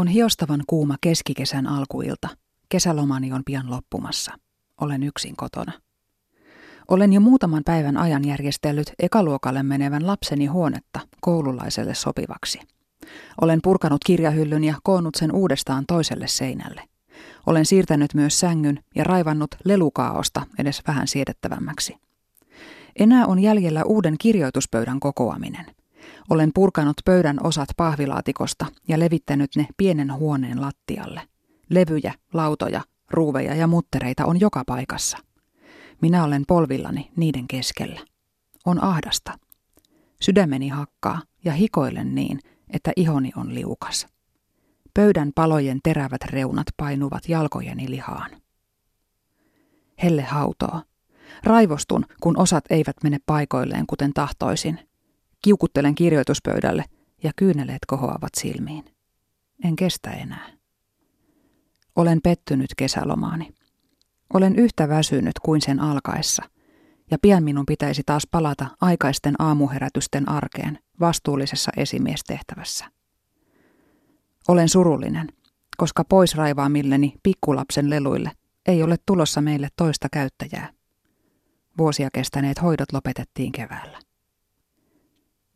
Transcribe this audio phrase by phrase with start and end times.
[0.00, 2.28] On hiostavan kuuma keskikesän alkuilta.
[2.68, 4.32] Kesälomani on pian loppumassa.
[4.80, 5.72] Olen yksin kotona.
[6.88, 12.60] Olen jo muutaman päivän ajan järjestellyt ekaluokalle menevän lapseni huonetta koululaiselle sopivaksi.
[13.40, 16.82] Olen purkanut kirjahyllyn ja koonnut sen uudestaan toiselle seinälle.
[17.46, 21.96] Olen siirtänyt myös sängyn ja raivannut lelukaaosta edes vähän siedettävämmäksi.
[22.98, 25.66] Enää on jäljellä uuden kirjoituspöydän kokoaminen.
[26.30, 31.22] Olen purkanut pöydän osat pahvilaatikosta ja levittänyt ne pienen huoneen lattialle.
[31.68, 35.18] Levyjä, lautoja, ruuveja ja muttereita on joka paikassa.
[36.02, 38.00] Minä olen polvillani niiden keskellä.
[38.66, 39.38] On ahdasta.
[40.20, 44.06] Sydämeni hakkaa ja hikoilen niin, että ihoni on liukas.
[44.94, 48.30] Pöydän palojen terävät reunat painuvat jalkojeni lihaan.
[50.02, 50.82] Helle hautoo.
[51.44, 54.89] Raivostun, kun osat eivät mene paikoilleen kuten tahtoisin.
[55.42, 56.84] Kiukuttelen kirjoituspöydälle
[57.22, 58.84] ja kyyneleet kohoavat silmiin.
[59.64, 60.50] En kestä enää.
[61.96, 63.54] Olen pettynyt kesälomaani.
[64.34, 66.42] Olen yhtä väsynyt kuin sen alkaessa,
[67.10, 72.84] ja pian minun pitäisi taas palata aikaisten aamuherätysten arkeen vastuullisessa esimiestehtävässä.
[74.48, 75.28] Olen surullinen,
[75.76, 78.32] koska pois raivaamilleni pikkulapsen leluille
[78.66, 80.72] ei ole tulossa meille toista käyttäjää.
[81.78, 83.98] Vuosia kestäneet hoidot lopetettiin keväällä.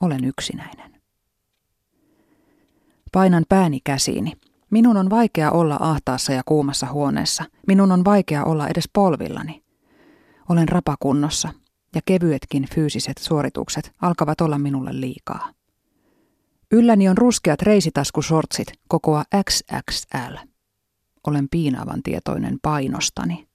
[0.00, 1.00] Olen yksinäinen.
[3.12, 4.32] Painan pääni käsiini.
[4.70, 7.44] Minun on vaikea olla ahtaassa ja kuumassa huoneessa.
[7.66, 9.64] Minun on vaikea olla edes polvillani.
[10.48, 11.48] Olen rapakunnossa
[11.94, 15.52] ja kevyetkin fyysiset suoritukset alkavat olla minulle liikaa.
[16.72, 20.36] Ylläni on ruskeat reisitaskusortsit kokoa XXL.
[21.26, 23.48] Olen piinaavan tietoinen painostani.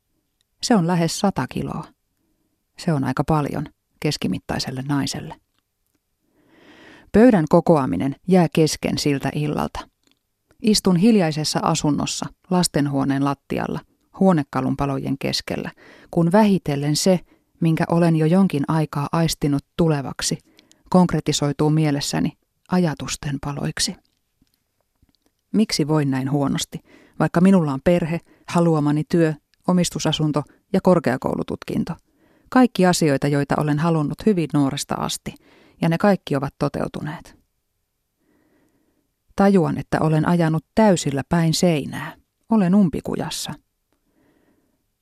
[0.62, 1.84] Se on lähes sata kiloa.
[2.78, 3.66] Se on aika paljon
[4.00, 5.36] keskimittaiselle naiselle.
[7.16, 9.80] Pöydän kokoaminen jää kesken siltä illalta.
[10.62, 13.80] Istun hiljaisessa asunnossa lastenhuoneen lattialla
[14.20, 15.72] huonekalun palojen keskellä,
[16.12, 17.20] kun vähitellen se,
[17.62, 20.38] minkä olen jo jonkin aikaa aistinut tulevaksi,
[20.90, 22.32] konkretisoituu mielessäni
[22.72, 23.96] ajatusten paloiksi.
[25.54, 26.80] Miksi voin näin huonosti,
[27.20, 29.34] vaikka minulla on perhe, haluamani työ,
[29.68, 31.94] omistusasunto ja korkeakoulututkinto?
[32.50, 35.36] Kaikki asioita, joita olen halunnut hyvin nuoresta asti,
[35.82, 37.36] ja ne kaikki ovat toteutuneet.
[39.36, 42.16] Tajuan, että olen ajanut täysillä päin seinää.
[42.50, 43.54] Olen umpikujassa.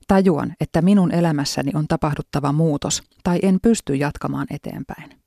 [0.08, 5.20] Tajuan, että minun elämässäni on tapahduttava muutos, tai en pysty jatkamaan eteenpäin.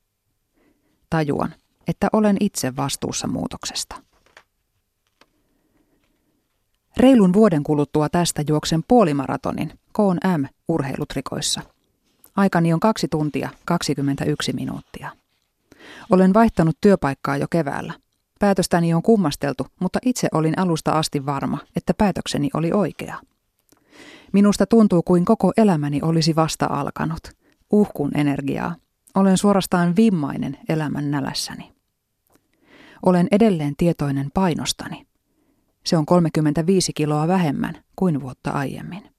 [1.11, 1.55] Tajuan,
[1.89, 4.03] että olen itse vastuussa muutoksesta.
[6.97, 11.61] Reilun vuoden kuluttua tästä juoksen puolimaratonin KM urheilutrikoissa.
[12.37, 15.26] Aikani on 2 tuntia 21 minuuttia.
[16.11, 17.95] Olen vaihtanut työpaikkaa jo keväällä.
[18.41, 23.17] Päätöstäni on kummasteltu, mutta itse olin alusta asti varma, että päätökseni oli oikea.
[24.33, 27.21] Minusta tuntuu kuin koko elämäni olisi vasta alkanut.
[27.73, 28.75] Uhkun energiaa.
[29.15, 31.73] Olen suorastaan vimmainen elämän nälässäni.
[33.03, 35.07] Olen edelleen tietoinen painostani.
[35.85, 39.16] Se on 35 kiloa vähemmän kuin vuotta aiemmin.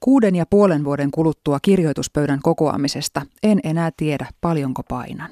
[0.00, 5.30] Kuuden ja puolen vuoden kuluttua kirjoituspöydän kokoamisesta en enää tiedä paljonko painan.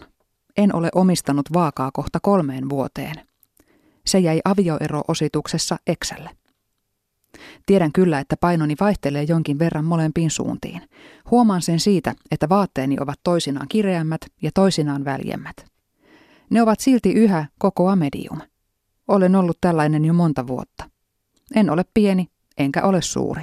[0.56, 3.14] En ole omistanut vaakaa kohta kolmeen vuoteen.
[4.06, 6.30] Se jäi avioero-osituksessa Excelle.
[7.66, 10.82] Tiedän kyllä, että painoni vaihtelee jonkin verran molempiin suuntiin.
[11.30, 15.66] Huomaan sen siitä, että vaatteeni ovat toisinaan kireämmät ja toisinaan väljemmät.
[16.50, 18.38] Ne ovat silti yhä kokoa medium.
[19.08, 20.90] Olen ollut tällainen jo monta vuotta.
[21.54, 22.28] En ole pieni,
[22.58, 23.42] enkä ole suuri.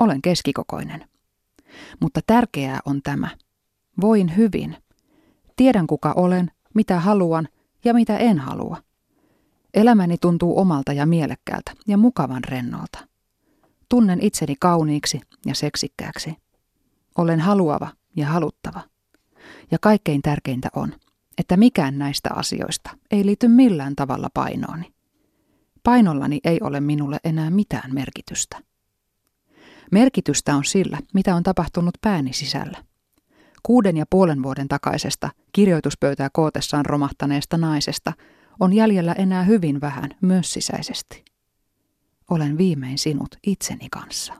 [0.00, 1.08] Olen keskikokoinen.
[2.00, 3.28] Mutta tärkeää on tämä.
[4.00, 4.76] Voin hyvin.
[5.56, 7.48] Tiedän kuka olen, mitä haluan
[7.84, 8.82] ja mitä en halua.
[9.74, 12.98] Elämäni tuntuu omalta ja mielekkäältä ja mukavan rennolta.
[13.88, 16.36] Tunnen itseni kauniiksi ja seksikkääksi.
[17.18, 18.82] Olen haluava ja haluttava.
[19.70, 20.94] Ja kaikkein tärkeintä on,
[21.38, 24.92] että mikään näistä asioista ei liity millään tavalla painooni.
[25.82, 28.69] Painollani ei ole minulle enää mitään merkitystä.
[29.90, 32.84] Merkitystä on sillä, mitä on tapahtunut pääni sisällä.
[33.62, 38.12] Kuuden ja puolen vuoden takaisesta kirjoituspöytää kootessaan romahtaneesta naisesta
[38.60, 41.24] on jäljellä enää hyvin vähän myös sisäisesti.
[42.30, 44.34] Olen viimein sinut itseni kanssa.